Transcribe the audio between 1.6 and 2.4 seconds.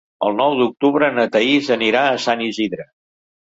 anirà a